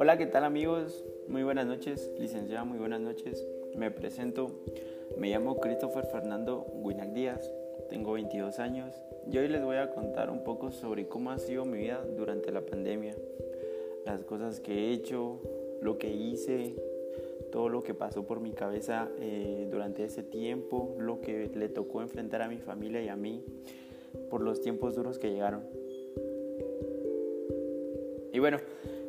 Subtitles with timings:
[0.00, 1.04] Hola, ¿qué tal amigos?
[1.26, 3.44] Muy buenas noches, licenciada, muy buenas noches.
[3.74, 4.60] Me presento,
[5.18, 7.52] me llamo Christopher Fernando Guinac Díaz,
[7.90, 8.94] tengo 22 años
[9.28, 12.52] y hoy les voy a contar un poco sobre cómo ha sido mi vida durante
[12.52, 13.16] la pandemia,
[14.06, 15.40] las cosas que he hecho,
[15.82, 16.76] lo que hice,
[17.50, 22.02] todo lo que pasó por mi cabeza eh, durante ese tiempo, lo que le tocó
[22.02, 23.44] enfrentar a mi familia y a mí
[24.30, 25.62] por los tiempos duros que llegaron.
[28.32, 28.58] Y bueno,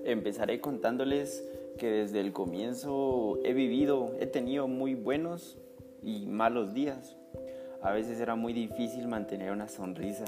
[0.04, 1.44] empezaré contándoles
[1.78, 5.58] que desde el comienzo he vivido, he tenido muy buenos
[6.04, 7.16] y malos días.
[7.82, 10.26] A veces era muy difícil mantener una sonrisa,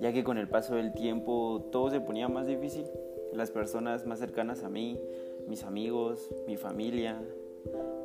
[0.00, 2.86] ya que con el paso del tiempo todo se ponía más difícil.
[3.32, 4.98] Las personas más cercanas a mí,
[5.46, 7.20] mis amigos, mi familia,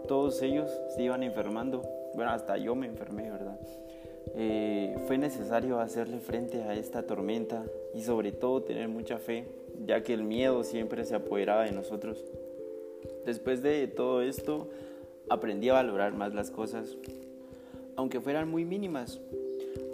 [0.07, 1.81] todos ellos se iban enfermando.
[2.15, 3.57] Bueno, hasta yo me enfermé, ¿verdad?
[4.35, 9.45] Eh, fue necesario hacerle frente a esta tormenta y sobre todo tener mucha fe
[9.85, 12.23] ya que el miedo siempre se apoderaba de nosotros.
[13.25, 14.69] Después de todo esto,
[15.29, 16.97] aprendí a valorar más las cosas,
[17.95, 19.19] aunque fueran muy mínimas.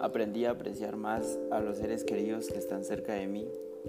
[0.00, 3.46] Aprendí a apreciar más a los seres queridos que están cerca de mí.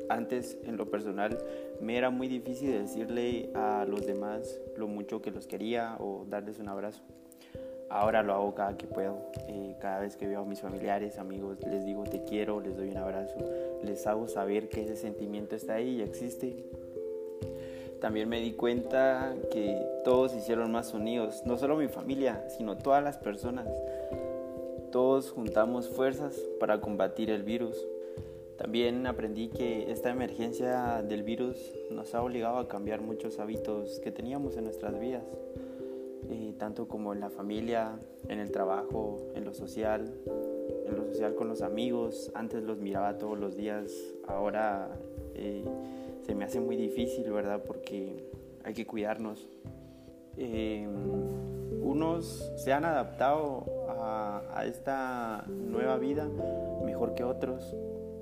[0.09, 1.37] Antes, en lo personal,
[1.81, 6.59] me era muy difícil decirle a los demás lo mucho que los quería o darles
[6.59, 7.01] un abrazo.
[7.89, 9.17] Ahora lo hago cada que puedo.
[9.49, 12.89] Eh, cada vez que veo a mis familiares, amigos, les digo te quiero, les doy
[12.89, 13.35] un abrazo,
[13.91, 16.65] les hago saber que ese sentimiento está ahí y existe.
[17.99, 22.77] También me di cuenta que todos se hicieron más unidos, no solo mi familia, sino
[22.77, 23.67] todas las personas.
[24.91, 27.77] Todos juntamos fuerzas para combatir el virus.
[28.57, 31.57] También aprendí que esta emergencia del virus
[31.91, 35.23] nos ha obligado a cambiar muchos hábitos que teníamos en nuestras vidas
[36.61, 37.97] tanto como en la familia,
[38.27, 40.13] en el trabajo, en lo social,
[40.91, 42.31] en lo social con los amigos.
[42.35, 43.91] Antes los miraba todos los días,
[44.27, 44.89] ahora
[45.35, 45.63] eh,
[46.25, 47.63] se me hace muy difícil, ¿verdad?
[47.65, 48.29] Porque
[48.63, 49.49] hay que cuidarnos.
[50.37, 50.87] Eh,
[51.81, 56.29] unos se han adaptado a, a esta nueva vida
[56.85, 57.75] mejor que otros,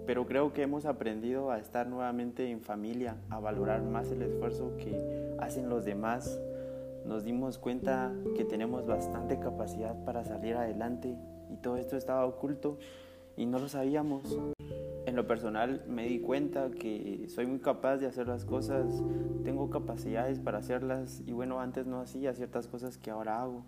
[0.06, 4.76] pero creo que hemos aprendido a estar nuevamente en familia, a valorar más el esfuerzo
[4.78, 6.40] que hacen los demás
[7.06, 11.18] nos dimos cuenta que tenemos bastante capacidad para salir adelante
[11.50, 12.78] y todo esto estaba oculto
[13.36, 14.38] y no lo sabíamos.
[15.06, 19.02] En lo personal me di cuenta que soy muy capaz de hacer las cosas,
[19.44, 23.64] tengo capacidades para hacerlas y bueno, antes no hacía ciertas cosas que ahora hago.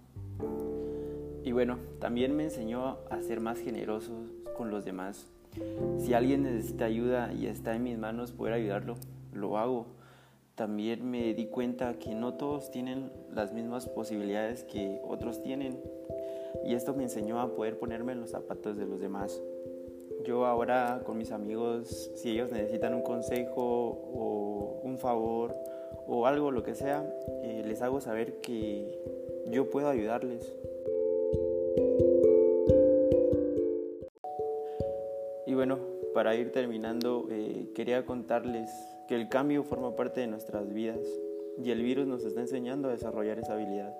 [1.43, 4.13] Y bueno, también me enseñó a ser más generoso
[4.55, 5.27] con los demás.
[5.97, 8.95] Si alguien necesita ayuda y está en mis manos poder ayudarlo,
[9.33, 9.87] lo hago
[10.61, 15.81] también me di cuenta que no todos tienen las mismas posibilidades que otros tienen
[16.65, 19.41] y esto me enseñó a poder ponerme en los zapatos de los demás.
[20.23, 23.61] Yo ahora con mis amigos, si ellos necesitan un consejo
[24.13, 25.55] o un favor
[26.07, 27.05] o algo, lo que sea,
[27.43, 28.99] eh, les hago saber que
[29.47, 30.53] yo puedo ayudarles.
[35.47, 35.79] Y bueno,
[36.13, 38.69] para ir terminando, eh, quería contarles
[39.07, 41.05] que el cambio forma parte de nuestras vidas
[41.61, 43.93] y el virus nos está enseñando a desarrollar esa habilidad.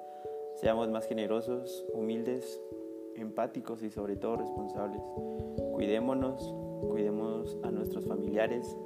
[0.56, 2.62] Seamos más generosos, humildes,
[3.16, 5.02] empáticos y sobre todo responsables.
[5.74, 6.54] Cuidémonos,
[6.90, 8.78] cuidemos a nuestros familiares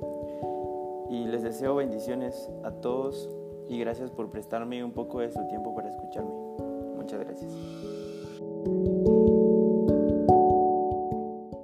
[1.10, 3.30] y les deseo bendiciones a todos
[3.68, 6.32] y gracias por prestarme un poco de su tiempo para escucharme.
[6.96, 7.52] Muchas gracias.